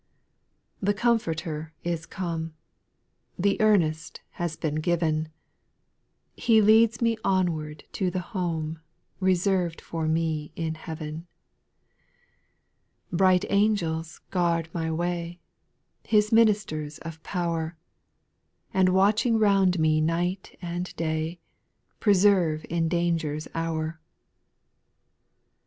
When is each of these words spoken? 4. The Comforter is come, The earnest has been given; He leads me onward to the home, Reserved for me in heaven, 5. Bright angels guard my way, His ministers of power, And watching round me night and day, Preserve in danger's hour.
4. 0.79 0.85
The 0.87 0.93
Comforter 0.95 1.73
is 1.83 2.07
come, 2.07 2.55
The 3.37 3.61
earnest 3.61 4.21
has 4.31 4.55
been 4.57 4.81
given; 4.81 5.29
He 6.35 6.59
leads 6.59 7.01
me 7.03 7.17
onward 7.23 7.83
to 7.91 8.09
the 8.09 8.19
home, 8.33 8.79
Reserved 9.19 9.79
for 9.79 10.07
me 10.07 10.51
in 10.55 10.73
heaven, 10.73 11.27
5. 13.11 13.17
Bright 13.19 13.45
angels 13.51 14.21
guard 14.31 14.69
my 14.73 14.91
way, 14.91 15.39
His 16.03 16.31
ministers 16.31 16.97
of 17.03 17.21
power, 17.21 17.77
And 18.73 18.89
watching 18.89 19.37
round 19.37 19.77
me 19.77 20.01
night 20.01 20.57
and 20.63 20.95
day, 20.95 21.39
Preserve 21.99 22.65
in 22.71 22.87
danger's 22.89 23.47
hour. 23.53 23.99